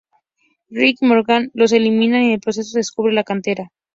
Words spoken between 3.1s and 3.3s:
la